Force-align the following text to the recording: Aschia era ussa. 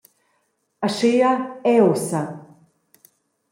Aschia 0.87 1.31
era 1.73 1.85
ussa. 1.93 2.21